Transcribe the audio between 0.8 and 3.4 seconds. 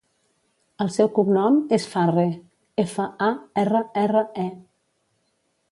El seu cognom és Farre: efa, a,